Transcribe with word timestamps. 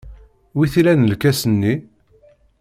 Wi 0.55 0.65
t-ilan 0.71 1.07
lkas-nni? 1.11 1.73